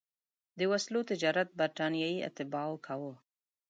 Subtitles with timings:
[0.59, 3.13] د وسلو تجارت برټانیې اتباعو کاوه.